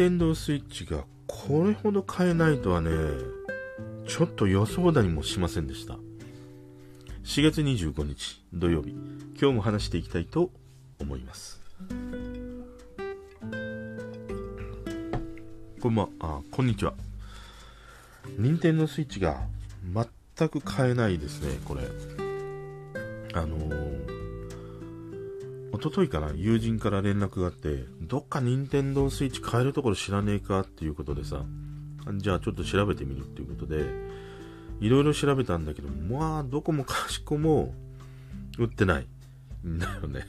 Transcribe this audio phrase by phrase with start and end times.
[0.00, 2.90] テンドースイッチがこれほど買えないとはね、
[4.08, 5.98] ちょっと予想だにもしませんでした。
[7.24, 8.96] 4月25日土曜日、
[9.38, 10.50] 今日も話していきたいと
[10.98, 11.60] 思います。
[15.82, 16.94] こんばんあ、こんにちは。
[18.38, 19.42] 任天堂スイッチが
[19.92, 21.82] 全く買えないですね、これ。
[23.34, 24.19] あのー、
[25.72, 31.44] 一昨日かな、友人から連絡があって、どっか任天堂スイッチ買えるところ知らねえかっていうことでさ、
[32.16, 33.84] じゃあちょっと調べてみるっていうことで、
[34.80, 37.74] いろいろ調べたんだけど、まあ、どこもかしこも
[38.58, 39.06] 売ってない。
[39.66, 40.26] んだよね。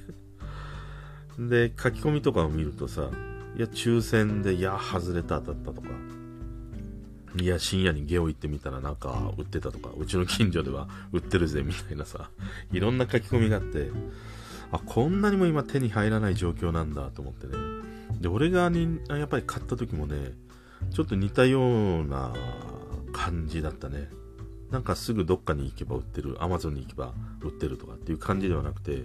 [1.40, 3.10] で、書き込みとかを見るとさ、
[3.56, 5.88] いや、抽選で、いや、外れた当たったとか、
[7.40, 12.30] いや、深夜にゲオ行ってみたらなんか売ってたとか、うちの近所では売ってるぜみたいなさ、
[12.72, 13.90] いろんな書き込みがあって、
[14.72, 17.54] あ、こんなにも今手に入らない状況なんだと思ってね。
[18.20, 20.34] で、俺がにやっぱり買った時もね、
[20.92, 22.34] ちょっと似たような
[23.14, 24.10] 感じだったね。
[24.72, 29.04] なんかすぐどっかに行けば売ってる、アマゾンに行けば売ってるとかっていう感じではなくて、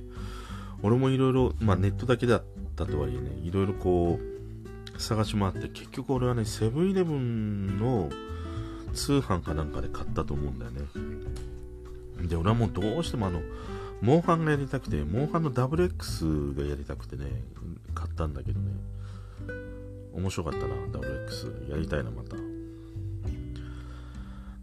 [0.83, 2.45] 俺もいろいろ、まネットだけだっ
[2.77, 8.11] たとはいえね、いろいろこう、探し回って、結局俺はね、セブンイレブンの
[8.95, 10.83] 通販かなんかで買ったと思うんだよね。
[12.29, 13.41] で、俺はもうどうしてもあの、
[14.01, 17.25] モンハンがやりたくて、モンハンの WX がやりたくてね、
[17.95, 18.73] 買ったんだけどね。
[20.13, 21.71] 面白かったな、WX。
[21.71, 22.37] やりたいな、また。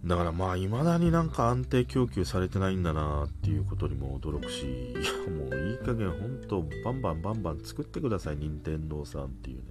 [0.06, 9.64] だからまあ、未だになんか安定供給されてないんだなっていうことにも驚くし、いや、もういい加減ほんと、バンバンバンバン作ってください、任天堂さんっていうね、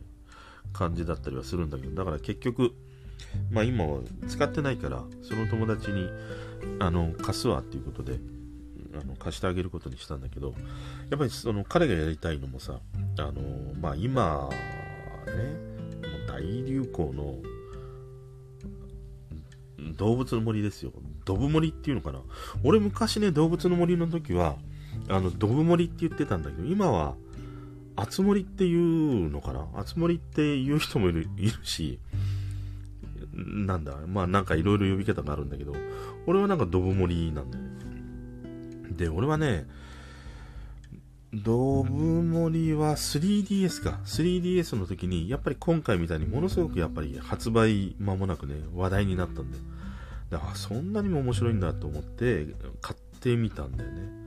[0.72, 2.72] 感じだったりはするんだけど、だから結局、
[3.50, 6.08] まあ今は使ってないから、その友達に、
[6.78, 8.18] あの、貸すわっていうことで、
[8.94, 10.54] あの貸してあげることにしたんだけど、
[11.10, 12.80] やっぱりその彼がやりたいのもさ、
[13.18, 13.32] あの
[13.80, 14.48] まあ、今、
[15.26, 17.36] ね、もう大流行の
[19.96, 20.92] 動物の森ですよ。
[21.24, 22.20] ドブ森っていうのかな。
[22.64, 24.56] 俺昔ね、動物の森の時は、
[25.08, 27.14] あの、ドブ森って言ってたんだけど、今は、
[27.94, 29.66] あつ森っていうのかな。
[29.74, 31.98] あつ森って言う人もいるいるし、
[33.34, 35.74] なんだ、まあなんかいろいろ呼び方があるんだけど、
[36.26, 37.71] 俺はなんかドブ森なんだよね。
[38.96, 39.66] で、俺はね、
[41.32, 44.00] ドブモリは 3DS か。
[44.04, 49.58] 3DS の時に、やっぱり今回みたいにものすごくやっぱり発売間もなくね、話題になったんで。
[50.30, 52.46] だからそんなにも面白いんだと思って
[52.80, 54.22] 買ってみたんだよね。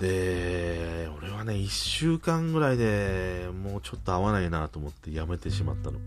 [0.00, 5.98] で、俺はね、1週間ぐらいでもうちょっと合わないなと思ってやめてしまったの。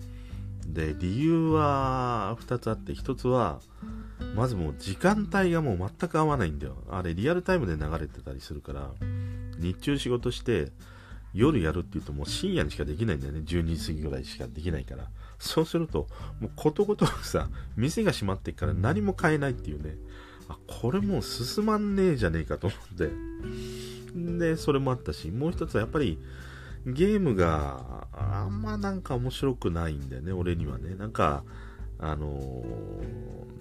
[0.74, 3.59] で、理由は2つあって、1つは、
[4.35, 6.78] まずもう時間帯がもう全く合わないんだよ。
[6.90, 8.91] あれリアルタイムで流れてたりするから、
[9.58, 10.72] 日中仕事して
[11.34, 13.41] 夜やるって言うともう深夜にしかできないんだよね。
[13.41, 15.08] 12時過ぎぐらいしかできないから。
[15.40, 16.08] そうすると、
[16.40, 19.96] もうことごとくさ、店が閉まってから何も買えないっていうね。
[20.50, 23.12] あ、これもう進まんねえじゃねえかと思って。
[24.38, 26.19] で、それもあったし、もう一つはやっぱり、
[26.85, 30.95] ゲームがあんまなんか面白くないんだよね、俺にはね。
[30.95, 31.44] なんか、
[32.00, 32.63] あの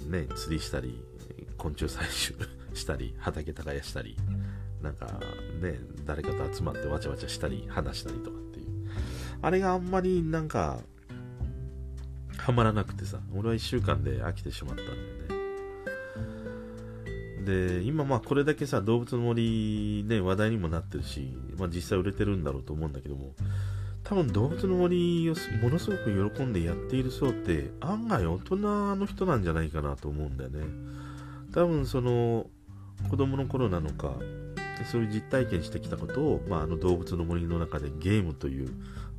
[0.06, 1.02] ー、ね、釣りしたり、
[1.56, 2.34] 昆虫採集
[2.74, 4.16] したり、畑耕したり、
[4.82, 5.06] なんか
[5.60, 8.66] ね、誰かと集まってわちゃわちゃしたり、話したりとかっていう。
[9.42, 10.78] あれがあんまりなんか、
[12.36, 14.98] はまらなくてさ、俺は1週間で飽きてしまったんだよ。
[17.48, 23.32] で、今まあこれだけさ、動物の森ね、話題にもなってるし、まあ実際売れてるんだろうと思うんだけども、
[24.04, 28.56] 多分動物の森をものすごく喜んでやっている層って案外大人
[28.97, 30.60] の人なんじゃないかなと思うんだよね。
[31.53, 32.47] 多分その
[33.09, 34.12] 子供の頃なのか、
[34.92, 38.70] そういう実体験してきたことを、まあ、あの動物の森の中でゲームという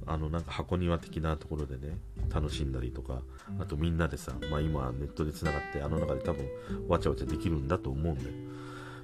[0.10, 1.98] あのなんか箱庭的なところでね
[2.34, 3.22] 楽しんだりとか
[3.60, 6.48] あとみんなでさ、まあ、今ネットでつながってあの中で多分
[6.88, 8.32] わちゃわちゃできるんだと思うんで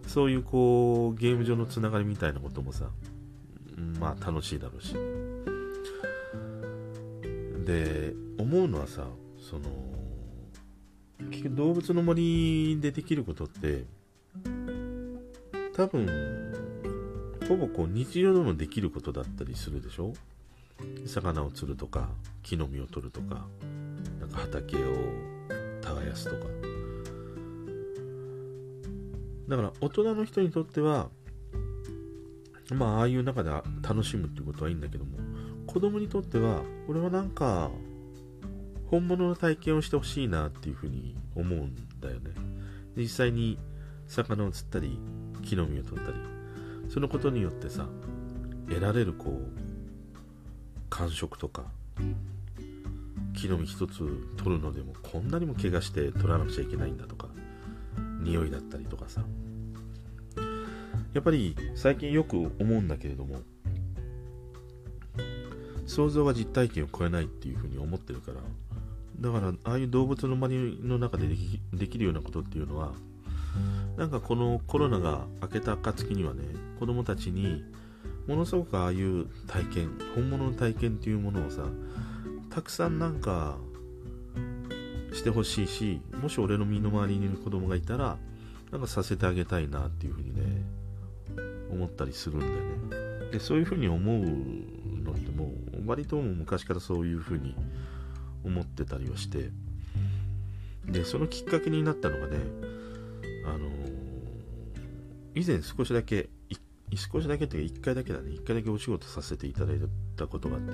[0.07, 2.89] そういうこうゲーム上のつながりみたいなこともさ
[3.99, 4.95] まあ楽しいだろうし。
[7.65, 9.07] で思うのはさ
[9.39, 9.63] その
[11.31, 13.85] 結局動物の森でできることって
[15.75, 16.07] 多分
[17.47, 20.13] ほぼこう日常でもできることだったりするでしょ？
[21.05, 22.09] 魚を釣るとか
[22.43, 23.45] 木の実を取るとか
[24.19, 24.95] なんか畑を
[25.81, 26.45] 耕すとか。
[29.47, 31.09] だから大人の人にとっては
[32.73, 33.51] まあああいう中で
[33.87, 35.17] 楽しむっていうことはいいんだけども
[35.67, 37.69] 子供にとっては俺はなんか
[38.87, 42.31] 本物の体験をしてほしいなっていうふうに思うんだよね。
[42.95, 43.59] 実際に
[44.07, 44.99] 魚を釣ったり
[45.43, 46.17] 木の実を取ったり
[46.89, 47.87] そのことによってさ
[48.67, 49.74] 得られるこう
[50.89, 51.65] 感触とか
[53.35, 53.97] 木の実一つ
[54.37, 57.27] 取るのでもこんなにも怪我して取らなくちゃいけないんだとか
[58.21, 59.21] 匂いだったりとかさ。
[61.15, 63.39] やっぱり最近よく思うんだけれども
[65.87, 68.41] 想像が実体験を超えないっていうふうに思ってるから
[69.21, 72.91] だからああいう動物の森の中でできできるようなことっていうのは
[73.95, 76.43] なんかこのコロナが明けた暁にはね
[76.79, 77.63] 子供たちに
[78.27, 81.63] ものすごくああいう体験本物の体験っていうものをさ
[82.49, 83.57] たくさんなんか
[85.13, 88.17] してほしいしもし俺の身の回りにいる子供がいたら
[88.71, 90.63] なんかさせてあげたいなっていうふうにね
[91.71, 93.31] 思ったりするんだよね。
[93.31, 94.19] でそういうふうに思う
[95.03, 97.55] のってもう割とも昔からそういうふうに
[98.43, 99.51] 思ってたりはして。
[100.87, 102.37] でそのきっかけになったのがね
[103.45, 103.69] あの、
[105.33, 106.29] 以前少しだけ
[106.97, 108.31] 少しだけっていうか1回だけだね。
[108.31, 109.79] 1回だけお仕事させていただい
[110.15, 110.73] たことがあって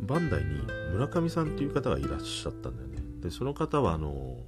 [0.00, 0.60] バンダイに
[0.92, 2.96] 村上さんっていう方がいらっしゃったんだよね。
[3.20, 4.38] でその方はあの、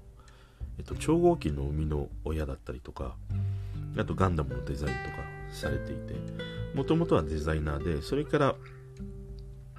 [0.78, 3.16] えっと、超合金の生みの親だったりとか
[3.96, 5.16] あとガンダムのデザインとか
[5.50, 6.14] されていて
[6.74, 8.54] もともとはデザイナーでそれから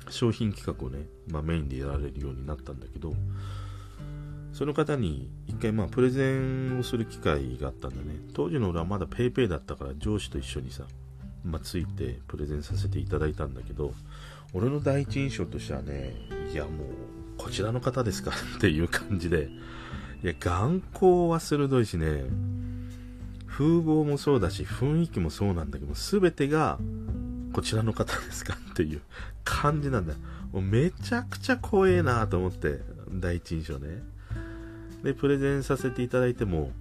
[0.09, 3.13] 商品企画をね、まあ、メインでやられるようになったんだけど
[4.53, 8.19] その方に一回まあプレゼンをする機会があったんだね。
[8.33, 10.83] 当時の俺はまだ PayPay だったから上司と一緒にさ、
[11.45, 13.94] まあ、ついてプレゼンさせていただいたんだけど
[14.53, 16.15] 俺の第一印象としてはね
[16.51, 16.74] いやもう
[17.38, 19.50] こちらの方ですかっていう感じで
[20.24, 22.24] いや眼光は鋭いしね
[23.47, 26.77] 風貌もそうだし雰囲気もそうなんだけど全てが
[27.51, 29.01] こちらの方ですかっていう
[29.44, 30.13] 感じなんだ。
[30.53, 32.80] もうめちゃくちゃ怖えなと思って
[33.12, 34.01] 第一印象ね。
[35.03, 36.71] でプレゼンさせていただいても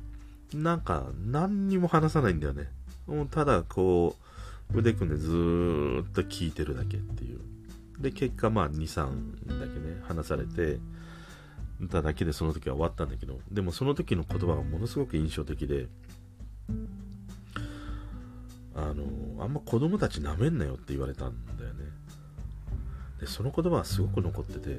[0.54, 2.68] なんか何にも話さないんだよね。
[3.06, 4.27] もうただこう
[4.74, 7.40] 腕組んでずーっと聞いてるだけっていう。
[8.00, 10.78] で結果まあ23だけね話されて
[11.90, 15.86] ただけでその時は終わったんだけどでもその時の言葉がものすごく印象的で
[18.74, 21.84] あのあんま子供たちなめんなよって言われたんだよね。
[23.20, 24.78] でその言葉はすごく残ってて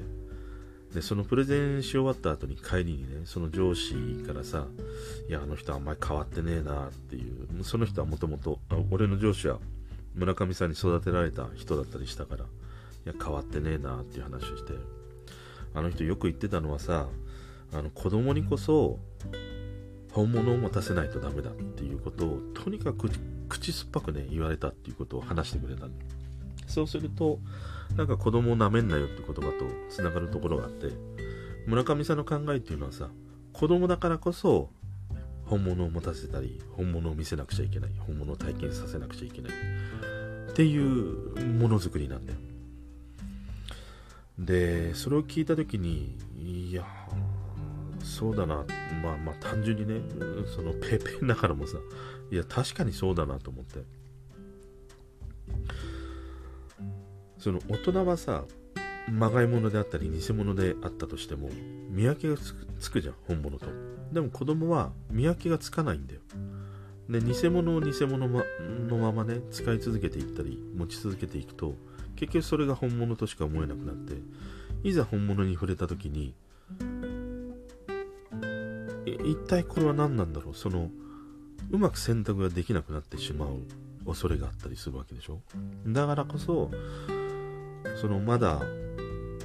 [0.94, 3.94] でそのプレゼンし終わった後に帰りにねその上司
[4.26, 4.66] からさ
[5.28, 8.58] 「いやあの人あんまり変わってねえな」っていうその人はもともと
[8.90, 9.60] 俺の上司は
[10.14, 12.46] 村上さんに育てられた人だったりしたからい
[13.06, 14.74] や変わってねえなっていう話をして
[15.74, 17.08] あの人よく言ってたのはさ
[17.72, 18.98] あの子供にこそ
[20.12, 23.08] 本物を持たせないとダメだっていうことをとにかく
[23.48, 25.86] 口酸っぱくね言われたっていうことを話してくれた
[26.66, 27.38] そうすると
[27.96, 30.88] なんか子供をなめんなよって言葉とつながるところがあって
[31.66, 33.08] 村上さんの考えっていうのはさ
[33.52, 34.70] 子供だからこそ
[35.50, 42.38] 本物を持たせたり本物を見せなくちゃいけない本物を体験させなくちゃいけないっていうものづくりなんだよ。
[44.38, 46.86] でそれを聞いた時にいや
[48.00, 48.64] そうだな
[49.02, 50.00] まあまあ単純にね
[50.54, 51.78] そのペーペーながらもさ
[52.30, 53.80] いや確かにそうだなと思って。
[57.38, 58.44] その大人はさ
[59.10, 61.48] まがいものであったり偽物であったとしても
[61.88, 62.36] 見分けが
[62.78, 63.99] つくじゃん本物と。
[64.12, 66.20] でも子供は見分けがつかないんだよ。
[67.08, 68.44] で偽物を偽物の
[68.98, 71.74] ままね使い続けていったり持ち続けていくと
[72.14, 74.14] 結局それが本物としか思えなくなって
[74.84, 76.34] いざ本物に触れた時に
[79.06, 80.54] 一体これは何なんだろう？
[80.54, 80.90] その
[81.70, 83.58] うまく選択ができなくなってしまう
[84.06, 85.40] 恐れがあったりするわけでしょ？
[85.86, 86.70] だからこそ
[88.00, 88.60] そのまだ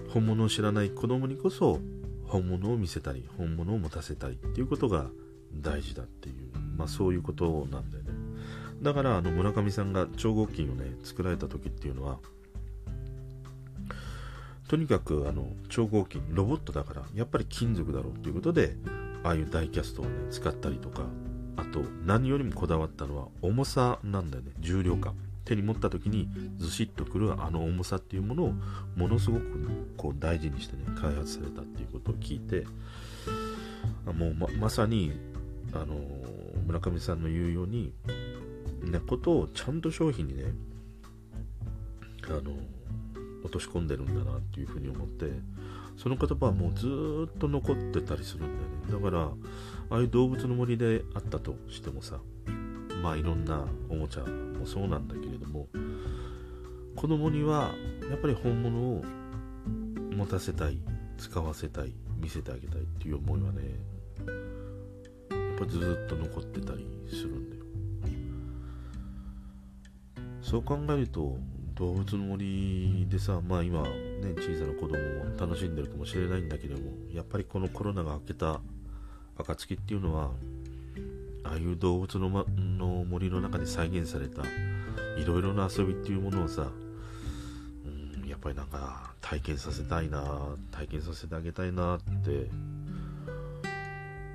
[0.09, 1.79] 本物を知らない子供にこそ
[2.27, 5.05] 本物を見せたり本物を持たせたりっていうことが
[5.53, 6.35] 大事だっていう、
[6.77, 8.09] まあ、そういうことなんだよね。
[8.81, 12.19] だからあの村上さんが超合金をね作られた時っていうのは
[14.67, 18.75] とにかくあの超合金ロボットだからやっぱり金属だろうということで
[19.23, 21.03] ああいうダイキャストをね使ったりとか
[21.55, 25.15] あと何よりもこだわったのは重さなんだよね重量感。
[25.45, 28.53] 手に持った時にずしっとくるあの重さっていうものを
[28.95, 29.43] ものすごく
[29.95, 32.65] こう大事にしてね開発されたっていうことを聞いて
[34.11, 35.13] もうままさに
[35.73, 35.95] あの
[36.65, 37.93] 村上さんの言うように
[38.83, 40.53] なことをちゃんと商品にね
[42.27, 42.41] あの
[43.43, 45.31] 落とし込んでるんだなっていうふうに思って
[45.97, 49.03] その言葉はもうずっと残ってたりするんだよね。
[49.05, 49.31] だから
[49.89, 52.19] ああいう動物の森であったとしてもさ
[53.05, 55.67] まあいろんなおもちゃもそうなんだけれども
[56.95, 57.69] 子供には
[58.09, 59.03] やっぱり本物を
[60.17, 60.79] 持たせたい
[61.19, 63.61] 使わせたい見せてあげたいっていう思いはね
[65.29, 67.61] やっぱずっと残ってたりするんだよ。
[70.41, 71.37] そう考えると
[71.75, 73.89] 動物の森でさ、まあ今、ね、
[74.37, 78.61] 小さな子供も楽しんでるかもしれないんだけども、やっぱりこのコロナが明けた
[79.37, 80.31] 暁っていうのは、
[81.45, 84.41] ああいう動物の,、ま、の森の中で再現された
[85.17, 86.67] いろいろな遊びっていうものをさ、
[87.85, 90.23] うん、やっぱりなんか体験させたいな、
[90.71, 92.49] 体験させてあげたいなって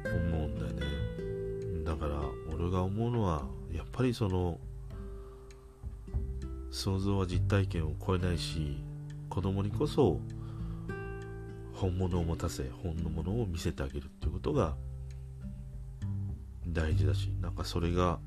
[0.04, 1.84] 思うんだよね。
[1.84, 2.20] だから
[2.52, 4.58] 俺が思うのは、やっぱりその、
[6.70, 8.76] 想像は実体験を超えないし
[9.28, 10.20] 子供にこそ
[11.74, 14.76] 本物を持たせ本のものを見せてあげるっていうことが
[16.72, 18.18] 大事だしなんかそれが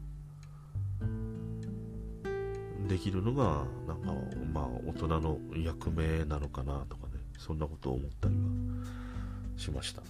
[2.87, 4.13] できるのがなんか
[4.53, 8.41] まあ大人の役目なのかなとかねそんなことを思ったりは
[9.57, 10.01] しました。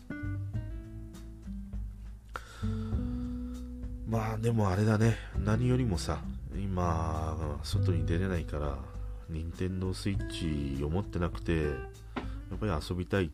[4.08, 5.18] まあでもあれだね。
[5.44, 6.20] 何よりもさ
[6.56, 8.78] 今、外に出れないから、
[9.30, 11.70] 任天堂スイッチを持ってなくて、や
[12.56, 13.32] っぱり遊びたい、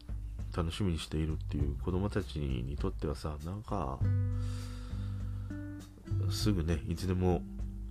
[0.55, 3.99] 楽しみにしているっていう子供たちにとってはさ、なんか、
[6.31, 7.41] すぐね、いつでも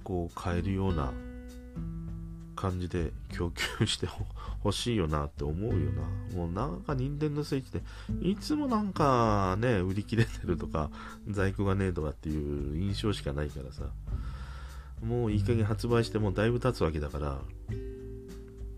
[0.04, 1.12] こう買えるような
[2.57, 4.07] 感じで供給して
[4.61, 6.37] ほ しいよなって思うよな。
[6.37, 7.83] もうなんか任天堂スイッチで、
[8.28, 10.90] いつもなんかね、売り切れてるとか、
[11.28, 13.90] 在庫がねえとかっていう印象しかないからさ。
[15.02, 17.38] もういい加減発売してもだいぶ経つわけだから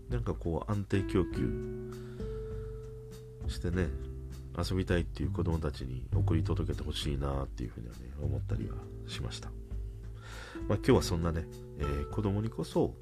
[0.09, 1.91] なんかこう安定供給
[3.47, 3.87] してね
[4.57, 8.75] 遊びたいっていう子供たちに送り届けてほしいなっていうふうにはね思ったりは
[9.07, 9.49] しました、
[10.67, 11.45] まあ、今日はそんなね、
[11.79, 12.93] えー、子供にこそ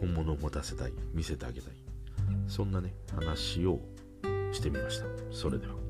[0.00, 1.72] 本物を持たせたい見せてあげたい
[2.46, 3.80] そんなね話を
[4.52, 5.06] してみました。
[5.30, 5.87] それでは。